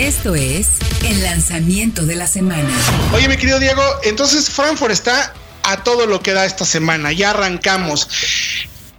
Esto 0.00 0.34
es 0.34 0.68
el 1.04 1.22
lanzamiento 1.22 2.06
de 2.06 2.16
la 2.16 2.26
semana. 2.26 2.70
Oye, 3.12 3.28
mi 3.28 3.36
querido 3.36 3.58
Diego, 3.58 3.82
entonces 4.02 4.48
Frankfurt 4.48 4.92
está 4.92 5.34
a 5.62 5.84
todo 5.84 6.06
lo 6.06 6.22
que 6.22 6.32
da 6.32 6.46
esta 6.46 6.64
semana. 6.64 7.12
Ya 7.12 7.30
arrancamos. 7.30 8.08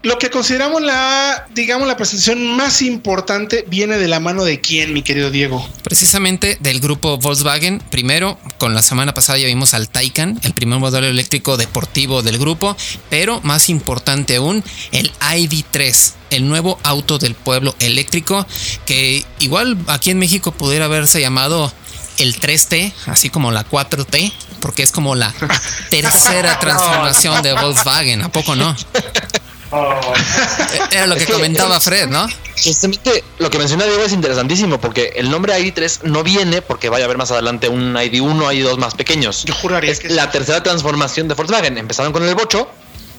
Lo 0.03 0.17
que 0.17 0.31
consideramos 0.31 0.81
la, 0.81 1.45
digamos, 1.53 1.87
la 1.87 1.95
presentación 1.95 2.55
más 2.55 2.81
importante 2.81 3.65
viene 3.67 3.99
de 3.99 4.07
la 4.07 4.19
mano 4.19 4.43
de 4.43 4.59
quién, 4.59 4.93
mi 4.93 5.03
querido 5.03 5.29
Diego. 5.29 5.67
Precisamente 5.83 6.57
del 6.59 6.79
grupo 6.79 7.19
Volkswagen. 7.19 7.83
Primero, 7.91 8.39
con 8.57 8.73
la 8.73 8.81
semana 8.81 9.13
pasada 9.13 9.37
ya 9.37 9.45
vimos 9.45 9.75
al 9.75 9.89
Taycan, 9.89 10.39
el 10.41 10.53
primer 10.53 10.79
modelo 10.79 11.05
eléctrico 11.05 11.55
deportivo 11.55 12.23
del 12.23 12.39
grupo, 12.39 12.75
pero 13.11 13.41
más 13.41 13.69
importante 13.69 14.37
aún, 14.37 14.63
el 14.91 15.11
ID3, 15.19 16.13
el 16.31 16.47
nuevo 16.47 16.79
auto 16.81 17.19
del 17.19 17.35
pueblo 17.35 17.75
eléctrico, 17.79 18.47
que 18.87 19.23
igual 19.37 19.77
aquí 19.85 20.09
en 20.09 20.17
México 20.17 20.51
pudiera 20.51 20.85
haberse 20.85 21.21
llamado 21.21 21.71
el 22.17 22.39
3T, 22.39 22.91
así 23.05 23.29
como 23.29 23.51
la 23.51 23.67
4T, 23.69 24.31
porque 24.61 24.81
es 24.81 24.91
como 24.91 25.13
la 25.13 25.31
tercera 25.91 26.59
transformación 26.59 27.43
de 27.43 27.53
Volkswagen, 27.53 28.23
¿a 28.23 28.31
poco 28.31 28.55
no? 28.55 28.75
Era 30.91 31.07
lo 31.07 31.15
que, 31.15 31.25
comentaba 31.25 31.79
Fred, 31.79 32.09
¿no? 32.09 32.27
Justamente 32.63 33.23
lo 33.39 33.49
que 33.49 33.57
menciona 33.57 33.85
Diego 33.85 34.03
es 34.03 34.11
interesantísimo 34.11 34.79
porque 34.79 35.13
el 35.15 35.31
nombre 35.31 35.57
ID3 35.57 36.03
no 36.03 36.23
viene 36.23 36.61
porque 36.61 36.89
vaya 36.89 37.05
a 37.05 37.05
haber 37.05 37.17
más 37.17 37.31
adelante 37.31 37.69
un 37.69 37.93
ID1, 37.93 38.37
ID2 38.37 38.77
más 38.77 38.95
pequeños. 38.95 39.45
Yo 39.45 39.53
juraría 39.53 39.91
es 39.91 39.99
que 39.99 40.09
la 40.09 40.29
tercera 40.29 40.61
transformación 40.61 41.27
de 41.27 41.35
Volkswagen. 41.35 41.77
Empezaron 41.77 42.11
con 42.11 42.27
el 42.27 42.35
Bocho, 42.35 42.69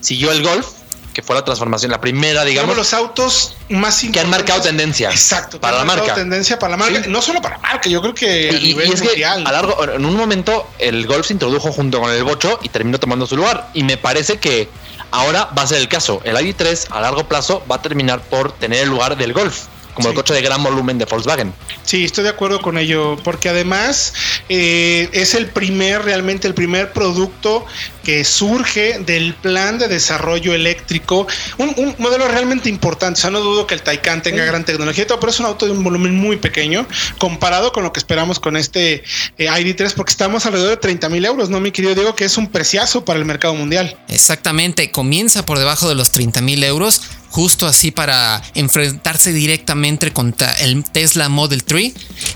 siguió 0.00 0.30
el 0.30 0.42
Golf, 0.42 0.66
que 1.12 1.22
fue 1.22 1.36
la 1.36 1.44
transformación, 1.44 1.90
la 1.90 2.00
primera, 2.00 2.44
digamos. 2.44 2.76
los 2.76 2.94
autos 2.94 3.54
más 3.68 4.02
que 4.12 4.20
han 4.20 4.30
marcado 4.30 4.60
tendencia. 4.62 5.10
Exacto. 5.10 5.60
Para 5.60 5.78
la 5.78 5.84
marca. 5.84 6.14
tendencia 6.14 6.58
para 6.58 6.72
la 6.72 6.76
marca. 6.76 7.06
No 7.08 7.20
solo 7.22 7.40
para 7.40 7.56
la 7.56 7.62
marca, 7.62 7.88
yo 7.88 8.00
creo 8.00 8.14
que 8.14 8.50
a 8.50 8.52
nivel 8.52 8.88
y 8.88 8.92
es 8.92 9.02
mundial. 9.02 9.42
Que 9.42 9.48
a 9.48 9.52
largo, 9.52 9.84
en 9.84 10.04
un 10.04 10.16
momento 10.16 10.68
el 10.78 11.06
Golf 11.06 11.26
se 11.26 11.32
introdujo 11.34 11.72
junto 11.72 12.00
con 12.00 12.10
el 12.10 12.24
Bocho 12.24 12.58
y 12.62 12.68
terminó 12.68 12.98
tomando 12.98 13.26
su 13.26 13.36
lugar. 13.36 13.70
Y 13.74 13.84
me 13.84 13.96
parece 13.96 14.38
que 14.38 14.68
ahora 15.12 15.48
va 15.56 15.62
a 15.62 15.66
ser 15.66 15.78
el 15.78 15.88
caso. 15.88 16.20
El 16.24 16.36
ID3 16.36 16.88
a 16.90 17.00
largo 17.00 17.24
plazo 17.28 17.62
va 17.70 17.76
a 17.76 17.82
terminar 17.82 18.20
por 18.20 18.50
tener 18.52 18.80
el 18.80 18.88
lugar 18.88 19.16
del 19.16 19.32
Golf 19.32 19.66
como 19.94 20.08
el 20.08 20.14
coche 20.14 20.34
de 20.34 20.42
gran 20.42 20.62
volumen 20.62 20.98
de 20.98 21.04
Volkswagen. 21.04 21.52
Sí, 21.84 22.04
estoy 22.04 22.24
de 22.24 22.30
acuerdo 22.30 22.60
con 22.60 22.78
ello, 22.78 23.16
porque 23.22 23.48
además 23.48 24.14
eh, 24.48 25.08
es 25.12 25.34
el 25.34 25.46
primer, 25.46 26.02
realmente 26.02 26.48
el 26.48 26.54
primer 26.54 26.92
producto 26.92 27.64
que 28.02 28.24
surge 28.24 28.98
del 29.00 29.34
plan 29.34 29.78
de 29.78 29.88
desarrollo 29.88 30.54
eléctrico, 30.54 31.26
un, 31.58 31.94
modelo 31.98 32.26
realmente 32.28 32.68
importante, 32.68 33.18
o 33.18 33.20
sea, 33.20 33.30
no 33.30 33.40
dudo 33.40 33.66
que 33.66 33.74
el 33.74 33.82
Taycan 33.82 34.22
tenga 34.22 34.44
gran 34.44 34.64
tecnología, 34.64 35.06
pero 35.06 35.30
es 35.30 35.40
un 35.40 35.46
auto 35.46 35.66
de 35.66 35.72
un 35.72 35.84
volumen 35.84 36.14
muy 36.16 36.36
pequeño 36.36 36.86
comparado 37.18 37.72
con 37.72 37.84
lo 37.84 37.92
que 37.92 38.00
esperamos 38.00 38.40
con 38.40 38.56
este 38.56 39.04
eh, 39.38 39.46
ID3, 39.46 39.94
porque 39.94 40.10
estamos 40.10 40.46
alrededor 40.46 40.70
de 40.70 40.76
30 40.78 41.08
mil 41.08 41.24
euros, 41.24 41.50
¿no, 41.50 41.60
mi 41.60 41.70
querido 41.70 41.94
Diego? 41.94 42.14
Que 42.14 42.24
es 42.24 42.36
un 42.36 42.48
preciazo 42.48 43.04
para 43.04 43.18
el 43.18 43.24
mercado 43.24 43.54
mundial. 43.54 43.96
Exactamente, 44.08 44.90
comienza 44.90 45.46
por 45.46 45.58
debajo 45.58 45.88
de 45.88 45.94
los 45.94 46.10
30 46.10 46.40
mil 46.40 46.62
euros 46.64 47.02
justo 47.32 47.66
así 47.66 47.90
para 47.90 48.42
enfrentarse 48.54 49.32
directamente 49.32 50.12
contra 50.12 50.52
el 50.52 50.84
Tesla 50.84 51.30
Model 51.30 51.64
3. 51.64 51.92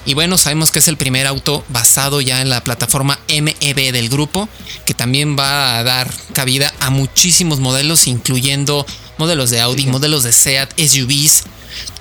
Y 0.06 0.14
bueno, 0.14 0.38
sabemos 0.38 0.70
que 0.70 0.78
es 0.78 0.88
el 0.88 0.96
primer 0.96 1.26
auto 1.26 1.64
basado 1.68 2.22
ya 2.22 2.40
en 2.40 2.48
la 2.48 2.64
plataforma 2.64 3.20
MEB 3.28 3.92
del 3.92 4.08
grupo, 4.08 4.48
que 4.86 4.94
también 4.94 5.36
va 5.38 5.78
a 5.78 5.82
dar 5.84 6.10
cabida 6.32 6.72
a 6.80 6.88
muchísimos 6.88 7.60
modelos, 7.60 8.06
incluyendo 8.06 8.86
modelos 9.18 9.50
de 9.50 9.60
Audi, 9.60 9.86
modelos 9.86 10.22
de 10.22 10.32
SEAT, 10.32 10.72
SUVs, 10.80 11.44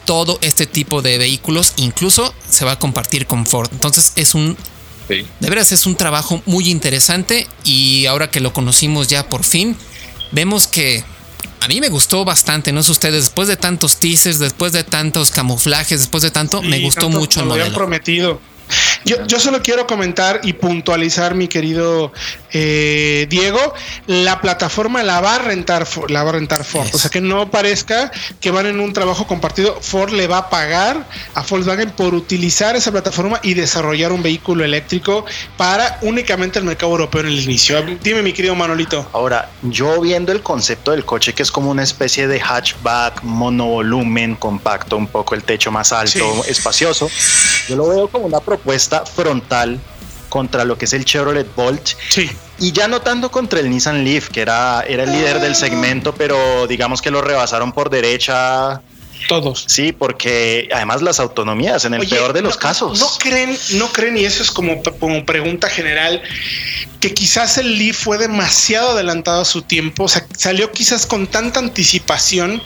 todo 0.05 0.39
este 0.41 0.65
tipo 0.65 1.01
de 1.01 1.17
vehículos, 1.17 1.73
incluso 1.75 2.33
se 2.49 2.63
va 2.63 2.73
a 2.73 2.79
compartir 2.79 3.27
con 3.27 3.45
Ford. 3.45 3.69
Entonces 3.73 4.13
es 4.15 4.35
un 4.35 4.57
De 5.09 5.49
veras 5.49 5.73
es 5.73 5.85
un 5.85 5.95
trabajo 5.95 6.41
muy 6.45 6.69
interesante 6.69 7.45
y 7.65 8.05
ahora 8.05 8.31
que 8.31 8.39
lo 8.39 8.53
conocimos 8.53 9.09
ya 9.09 9.27
por 9.27 9.43
fin, 9.43 9.75
vemos 10.31 10.65
que 10.65 11.03
a 11.65 11.67
mí 11.67 11.81
me 11.81 11.89
gustó 11.89 12.23
bastante, 12.23 12.71
no 12.71 12.83
sé 12.83 12.91
ustedes, 12.91 13.23
después 13.23 13.47
de 13.47 13.57
tantos 13.57 13.97
teasers, 13.97 14.37
después 14.37 14.71
de 14.71 14.83
tantos 14.83 15.31
camuflajes, 15.31 15.99
después 15.99 16.21
de 16.21 16.29
tanto, 16.29 16.61
me 16.61 16.79
gustó 16.79 17.09
mucho 17.09 17.39
el 17.39 17.47
modelo. 17.47 17.73
prometido. 17.73 18.39
Yo, 19.05 19.39
solo 19.39 19.61
quiero 19.61 19.85
comentar 19.85 20.41
y 20.43 20.53
puntualizar, 20.53 21.35
mi 21.35 21.47
querido 21.47 22.11
eh, 22.51 23.27
Diego, 23.29 23.59
la 24.07 24.41
plataforma 24.41 25.03
la 25.03 25.21
va 25.21 25.35
a 25.35 25.39
rentar, 25.39 25.85
la 26.09 26.23
va 26.23 26.29
a 26.29 26.33
rentar 26.33 26.63
Ford. 26.63 26.87
O 26.91 26.97
sea 26.97 27.11
que 27.11 27.21
no 27.21 27.51
parezca 27.51 28.11
que 28.41 28.49
van 28.49 28.65
en 28.65 28.79
un 28.79 28.93
trabajo 28.93 29.27
compartido. 29.27 29.79
Ford 29.79 30.11
le 30.11 30.25
va 30.25 30.37
a 30.39 30.49
pagar 30.49 31.05
a 31.35 31.43
Volkswagen 31.43 31.91
por 31.91 32.15
utilizar 32.15 32.75
esa 32.75 32.91
plataforma 32.91 33.39
y 33.43 33.53
desarrollar 33.53 34.11
un 34.11 34.23
vehículo 34.23 34.65
eléctrico 34.65 35.23
para 35.55 35.99
únicamente 36.01 36.57
el 36.57 36.65
mercado 36.65 36.93
europeo 36.93 37.21
en 37.21 37.27
el 37.27 37.39
inicio. 37.39 37.83
Dime, 38.01 38.23
mi 38.23 38.33
querido 38.33 38.55
Manolito. 38.55 39.07
Ahora, 39.13 39.51
yo 39.61 40.01
viendo 40.01 40.31
el 40.31 40.41
concepto 40.41 40.91
del 40.91 41.05
coche, 41.05 41.33
que 41.33 41.43
es 41.43 41.51
como 41.51 41.69
una 41.69 41.83
especie 41.83 42.27
de 42.27 42.41
hatchback, 42.41 43.21
monovolumen, 43.21 44.35
compacto, 44.35 44.97
un 44.97 45.07
poco 45.07 45.35
el 45.35 45.43
techo 45.43 45.71
más 45.71 45.93
alto, 45.93 46.43
espacioso, 46.47 47.07
yo 47.69 47.75
lo 47.75 47.89
veo 47.89 48.07
como 48.07 48.25
una 48.25 48.39
propuesta 48.55 49.05
frontal 49.05 49.79
contra 50.29 50.63
lo 50.63 50.77
que 50.77 50.85
es 50.85 50.93
el 50.93 51.05
Chevrolet 51.05 51.53
Bolt. 51.55 51.89
Sí. 52.09 52.29
Y 52.57 52.71
ya 52.71 52.87
no 52.87 53.01
tanto 53.01 53.29
contra 53.29 53.59
el 53.59 53.69
Nissan 53.69 54.03
Leaf, 54.05 54.29
que 54.29 54.41
era, 54.41 54.81
era 54.87 55.03
el 55.03 55.11
líder 55.11 55.41
del 55.41 55.55
segmento, 55.55 56.15
pero 56.15 56.67
digamos 56.67 57.01
que 57.01 57.11
lo 57.11 57.21
rebasaron 57.21 57.73
por 57.73 57.89
derecha 57.89 58.81
todos. 59.27 59.65
Sí, 59.67 59.91
porque 59.91 60.69
además 60.73 61.01
las 61.01 61.19
autonomías, 61.19 61.85
en 61.85 61.93
el 61.93 62.07
peor 62.07 62.33
de 62.33 62.41
los 62.41 62.57
casos. 62.57 62.99
No 62.99 63.07
creen, 63.19 63.57
no 63.73 63.91
creen, 63.91 64.17
y 64.17 64.25
eso 64.25 64.43
es 64.43 64.51
como, 64.51 64.81
como 64.99 65.25
pregunta 65.25 65.69
general, 65.69 66.21
que 66.99 67.13
quizás 67.13 67.57
el 67.57 67.77
Leaf 67.77 67.97
fue 67.97 68.17
demasiado 68.17 68.91
adelantado 68.91 69.41
a 69.41 69.45
su 69.45 69.61
tiempo, 69.61 70.05
o 70.05 70.07
sea, 70.07 70.25
salió 70.35 70.71
quizás 70.71 71.05
con 71.05 71.27
tanta 71.27 71.59
anticipación 71.59 72.61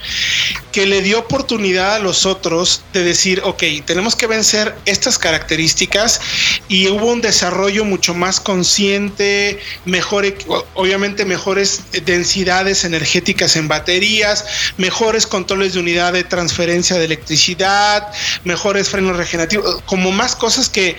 que 0.71 0.85
le 0.85 1.01
dio 1.01 1.19
oportunidad 1.19 1.95
a 1.95 1.99
los 1.99 2.25
otros 2.25 2.83
de 2.93 3.03
decir, 3.03 3.41
ok, 3.43 3.63
tenemos 3.85 4.15
que 4.15 4.27
vencer 4.27 4.75
estas 4.85 5.17
características 5.17 6.21
y 6.67 6.87
hubo 6.87 7.07
un 7.07 7.21
desarrollo 7.21 7.85
mucho 7.85 8.13
más 8.13 8.39
consciente, 8.39 9.59
mejor, 9.85 10.33
obviamente 10.73 11.25
mejores 11.25 11.83
densidades 12.05 12.83
energéticas 12.85 13.55
en 13.55 13.67
baterías, 13.67 14.45
mejores 14.77 15.27
controles 15.27 15.73
de 15.73 15.79
unidad 15.79 16.13
de 16.13 16.23
transferencia 16.39 16.97
de 16.97 17.03
electricidad, 17.03 18.07
mejores 18.45 18.87
frenos 18.87 19.17
regenerativos, 19.17 19.81
como 19.85 20.11
más 20.11 20.37
cosas 20.37 20.69
que 20.69 20.95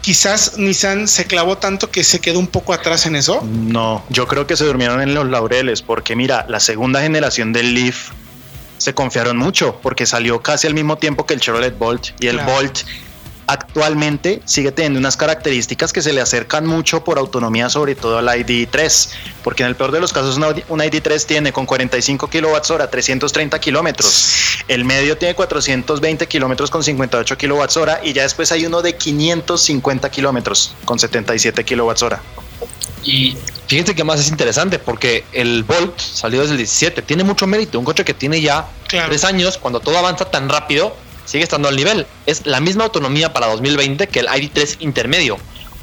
quizás 0.00 0.56
Nissan 0.58 1.08
se 1.08 1.24
clavó 1.24 1.58
tanto 1.58 1.90
que 1.90 2.04
se 2.04 2.20
quedó 2.20 2.38
un 2.38 2.46
poco 2.46 2.72
atrás 2.72 3.06
en 3.06 3.16
eso. 3.16 3.42
No, 3.42 4.04
yo 4.10 4.28
creo 4.28 4.46
que 4.46 4.56
se 4.56 4.64
durmieron 4.64 5.00
en 5.00 5.12
los 5.12 5.26
laureles, 5.26 5.82
porque 5.82 6.14
mira, 6.14 6.46
la 6.48 6.60
segunda 6.60 7.00
generación 7.02 7.52
del 7.52 7.74
Leaf 7.74 8.10
se 8.78 8.94
confiaron 8.94 9.36
mucho, 9.36 9.80
porque 9.82 10.06
salió 10.06 10.40
casi 10.40 10.68
al 10.68 10.74
mismo 10.74 10.98
tiempo 10.98 11.26
que 11.26 11.34
el 11.34 11.40
Chevrolet 11.40 11.76
Bolt 11.76 12.10
y 12.20 12.28
el 12.28 12.38
Bolt 12.38 12.82
actualmente 13.46 14.42
sigue 14.44 14.72
teniendo 14.72 14.98
unas 14.98 15.16
características 15.16 15.92
que 15.92 16.02
se 16.02 16.12
le 16.12 16.20
acercan 16.20 16.66
mucho 16.66 17.04
por 17.04 17.18
autonomía, 17.18 17.68
sobre 17.68 17.94
todo 17.94 18.18
al 18.18 18.26
ID3, 18.26 19.10
porque 19.44 19.62
en 19.62 19.68
el 19.68 19.76
peor 19.76 19.92
de 19.92 20.00
los 20.00 20.12
casos 20.12 20.36
un 20.36 20.80
ID3 20.80 21.24
tiene 21.26 21.52
con 21.52 21.66
45 21.66 22.28
kilowatts 22.28 22.70
hora 22.70 22.90
330 22.90 23.58
kilómetros, 23.60 24.58
el 24.68 24.84
medio 24.84 25.16
tiene 25.16 25.34
420 25.34 26.26
kilómetros 26.26 26.70
con 26.70 26.82
58 26.82 27.38
kilowatts 27.38 27.76
hora 27.76 28.00
y 28.02 28.12
ya 28.12 28.22
después 28.22 28.50
hay 28.52 28.66
uno 28.66 28.82
de 28.82 28.96
550 28.96 30.10
kilómetros 30.10 30.74
con 30.84 30.98
77 30.98 31.64
kilowatts 31.64 32.02
hora. 32.02 32.22
Y 33.06 33.36
fíjense 33.68 33.94
que 33.94 34.02
más 34.02 34.18
es 34.18 34.28
interesante 34.28 34.80
porque 34.80 35.24
el 35.32 35.62
Volt 35.62 35.96
salió 35.98 36.40
desde 36.40 36.52
el 36.52 36.58
17, 36.58 37.02
tiene 37.02 37.22
mucho 37.22 37.46
mérito, 37.46 37.78
un 37.78 37.84
coche 37.84 38.04
que 38.04 38.14
tiene 38.14 38.40
ya 38.40 38.66
tres 38.88 39.22
años, 39.22 39.58
cuando 39.58 39.78
todo 39.78 39.96
avanza 39.96 40.24
tan 40.24 40.48
rápido, 40.48 40.96
sigue 41.26 41.44
estando 41.44 41.68
al 41.68 41.76
nivel. 41.76 42.06
Es 42.24 42.46
la 42.46 42.60
misma 42.60 42.84
autonomía 42.84 43.32
para 43.32 43.46
2020 43.48 44.06
que 44.08 44.20
el 44.20 44.28
ID3 44.28 44.76
intermedio. 44.80 45.38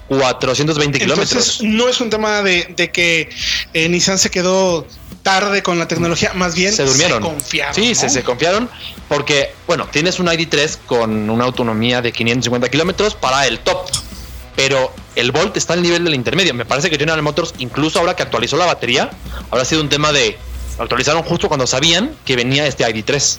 420 0.09 0.99
kilómetros. 0.99 1.61
No 1.63 1.87
es 1.87 2.01
un 2.01 2.09
tema 2.09 2.41
de, 2.41 2.75
que 2.93 3.29
eh, 3.73 3.89
Nissan 3.89 4.19
se 4.19 4.29
quedó 4.29 4.85
tarde 5.23 5.63
con 5.63 5.79
la 5.79 5.87
tecnología, 5.87 6.33
más 6.33 6.53
bien 6.53 6.73
se 6.73 6.83
durmieron. 6.83 7.23
Se 7.23 7.29
confiaron. 7.29 7.75
Sí, 7.75 7.95
se, 7.95 8.09
se, 8.09 8.23
confiaron 8.23 8.69
porque, 9.07 9.53
bueno, 9.65 9.87
tienes 9.89 10.19
un 10.19 10.27
ID3 10.27 10.79
con 10.85 11.29
una 11.29 11.45
autonomía 11.45 12.01
de 12.01 12.11
550 12.11 12.69
kilómetros 12.69 13.15
para 13.15 13.47
el 13.47 13.59
top, 13.59 13.89
pero 14.55 14.93
el 15.15 15.31
Volt 15.31 15.55
está 15.57 15.73
al 15.73 15.81
nivel 15.81 16.03
del 16.03 16.15
intermedio. 16.15 16.53
Me 16.53 16.65
parece 16.65 16.89
que 16.89 16.97
General 16.97 17.21
Motors, 17.21 17.53
incluso 17.59 17.99
ahora 17.99 18.15
que 18.15 18.23
actualizó 18.23 18.57
la 18.57 18.65
batería, 18.65 19.11
habrá 19.49 19.65
sido 19.65 19.81
un 19.81 19.89
tema 19.89 20.11
de 20.11 20.37
actualizaron 20.77 21.23
justo 21.23 21.47
cuando 21.47 21.67
sabían 21.67 22.15
que 22.25 22.35
venía 22.35 22.67
este 22.67 22.83
ID3. 22.85 23.37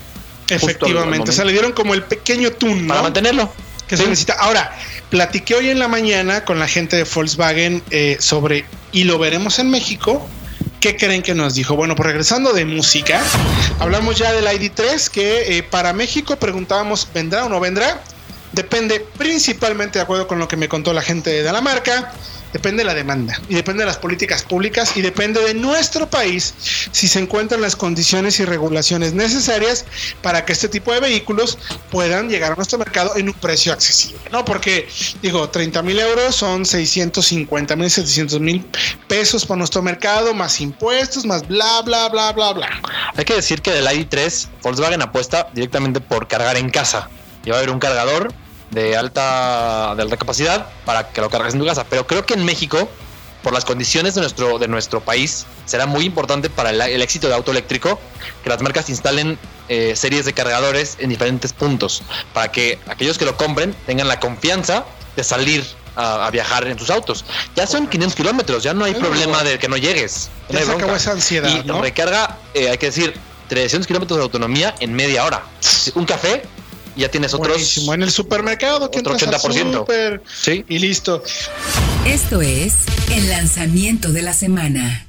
Efectivamente, 0.49 1.31
o 1.31 1.32
sea, 1.32 1.44
le 1.44 1.52
dieron 1.52 1.73
como 1.73 1.94
el 1.94 2.02
pequeño 2.02 2.52
tune, 2.52 2.87
Para 2.88 3.02
mantenerlo. 3.02 3.52
Que 3.87 3.96
se 3.99 4.05
necesita. 4.05 4.35
Ahora, 4.35 4.75
platiqué 5.11 5.55
hoy 5.55 5.69
en 5.69 5.79
la 5.79 5.88
mañana 5.88 6.44
con 6.44 6.58
la 6.58 6.67
gente 6.67 6.96
de 6.96 7.05
Volkswagen 7.05 7.82
eh, 7.91 8.17
sobre, 8.19 8.64
y 8.93 9.05
lo 9.05 9.19
veremos 9.19 9.58
en 9.58 9.70
México, 9.70 10.26
¿Qué 10.85 10.96
creen 10.96 11.23
que 11.23 11.35
nos 11.35 11.55
dijo? 11.55 11.76
Bueno, 11.76 11.96
pues 11.96 12.08
regresando 12.08 12.52
de 12.52 12.67
música, 12.67 13.23
hablamos 13.79 14.19
ya 14.19 14.35
del 14.35 14.44
ID3, 14.44 15.08
que 15.08 15.56
eh, 15.56 15.62
para 15.62 15.94
México 15.94 16.37
preguntábamos, 16.37 17.08
¿vendrá 17.14 17.47
o 17.47 17.49
no 17.49 17.58
vendrá? 17.58 18.02
Depende 18.52 19.00
principalmente, 19.00 19.99
de 19.99 20.02
acuerdo 20.02 20.26
con 20.26 20.38
lo 20.38 20.47
que 20.47 20.58
me 20.58 20.69
contó 20.69 20.93
la 20.93 21.00
gente 21.00 21.43
de 21.43 21.50
la 21.50 21.62
marca, 21.62 22.12
depende 22.54 22.84
de 22.84 22.86
la 22.86 22.94
demanda 22.94 23.38
y 23.48 23.54
depende 23.54 23.82
de 23.82 23.88
las 23.88 23.98
políticas 23.98 24.44
públicas 24.44 24.96
y 24.96 25.02
depende 25.02 25.42
de 25.42 25.54
nuestro 25.54 26.08
país 26.08 26.54
si 26.92 27.08
se 27.08 27.18
encuentran 27.18 27.60
las 27.60 27.74
condiciones 27.74 28.38
y 28.38 28.44
regulaciones 28.44 29.12
necesarias 29.12 29.84
para 30.22 30.44
que 30.44 30.52
este 30.52 30.68
tipo 30.68 30.92
de 30.92 31.00
vehículos 31.00 31.58
puedan 31.90 32.28
llegar 32.30 32.52
a 32.52 32.54
nuestro 32.54 32.78
mercado 32.78 33.16
en 33.16 33.28
un 33.28 33.34
precio 33.34 33.72
accesible, 33.72 34.20
¿no? 34.30 34.44
Porque 34.44 34.88
digo, 35.20 35.50
30 35.50 35.82
mil 35.82 35.98
euros 35.98 36.36
son 36.36 36.64
650 36.64 37.74
mil, 37.74 37.90
700 37.90 38.40
mil 38.40 38.64
pesos 39.08 39.44
para 39.44 39.58
nuestro 39.58 39.82
mercado, 39.82 40.32
más 40.32 40.60
impuestos, 40.60 41.26
más 41.26 41.46
bla, 41.48 41.82
bla, 41.82 42.08
bla, 42.08 42.30
bla, 42.30 42.52
bla. 42.52 42.68
Hay 43.16 43.24
que 43.24 43.34
decir 43.34 43.62
que 43.62 43.72
del 43.72 43.86
ID3, 43.86 44.46
Volkswagen 44.62 45.02
apuesta 45.02 45.48
directamente 45.52 46.00
por 46.00 46.28
cargar 46.28 46.56
en 46.56 46.70
casa. 46.70 47.08
Y 47.44 47.50
va 47.50 47.56
a 47.56 47.58
haber 47.58 47.70
un 47.70 47.80
cargador 47.80 48.32
de 48.75 48.97
alta, 48.97 49.94
de 49.97 50.03
alta 50.03 50.17
capacidad 50.17 50.67
para 50.85 51.09
que 51.09 51.21
lo 51.21 51.31
cargues 51.31 51.55
en 51.55 51.61
tu 51.61 51.67
casa. 51.67 51.85
Pero 51.88 52.06
creo 52.06 52.26
que 52.26 52.35
en 52.35 52.44
México, 52.44 52.88
por 53.43 53.53
las 53.53 53.65
condiciones 53.65 54.15
de 54.15 54.21
nuestro, 54.21 54.59
de 54.59 54.69
nuestro 54.69 55.00
país, 55.00 55.47
será 55.65 55.87
muy 55.87 56.05
importante 56.05 56.50
para 56.50 56.71
el, 56.71 56.81
el 56.81 57.03
éxito 57.03 57.29
de 57.29 57.35
auto 57.35 57.50
eléctrico 57.53 57.99
que 58.43 58.50
las 58.50 58.61
marcas 58.62 58.88
instalen 58.91 59.38
eh, 59.69 59.94
series 59.97 60.25
de 60.26 60.32
cargadores 60.35 60.97
en 60.99 61.09
diferentes 61.09 61.53
puntos 61.53 62.03
para 62.35 62.50
que 62.53 62.79
aquellos 62.88 63.17
que 63.17 63.25
lo 63.25 63.37
compren 63.37 63.75
tengan 63.87 64.09
la 64.09 64.21
confianza 64.21 64.85
de 65.17 65.25
salir 65.25 65.65
a, 65.97 66.26
a 66.26 66.31
viajar 66.31 66.67
en 66.67 66.79
sus 66.79 66.91
autos. 66.91 67.25
Ya 67.55 67.67
son 67.67 67.87
500 67.87 68.17
kilómetros, 68.17 68.62
ya 68.62 68.75
no 68.75 68.85
hay 68.85 68.94
problema 68.94 69.43
de 69.44 69.59
que 69.59 69.69
no 69.69 69.76
llegues. 69.76 70.29
Ya 70.49 70.61
No 70.61 70.67
se 70.67 70.73
acabó 70.73 70.97
esa 70.97 71.12
ansiedad, 71.12 71.49
Y 71.49 71.62
¿no? 71.67 71.81
recarga, 71.81 72.38
eh, 72.53 72.69
hay 72.71 72.79
que 72.79 72.87
decir, 72.87 73.15
300 73.49 73.87
kilómetros 73.87 74.17
de 74.19 74.23
autonomía 74.25 74.75
en 74.81 74.93
media 74.94 75.25
hora. 75.25 75.43
Un 75.94 76.05
café, 76.06 76.43
ya 76.96 77.08
tienes 77.11 77.35
otros. 77.35 77.49
Buenísimo. 77.49 77.94
En 77.94 78.02
el 78.02 78.11
supermercado, 78.11 78.91
que 78.91 79.00
otro 79.00 79.12
entras 79.14 79.44
al 79.44 79.50
80%. 79.52 79.79
súper 79.81 80.23
Sí. 80.43 80.64
y 80.69 80.79
listo. 80.79 81.23
Esto 82.06 82.41
es 82.43 82.75
el 83.11 83.29
lanzamiento 83.29 84.12
de 84.12 84.23
la 84.23 84.32
semana. 84.35 85.06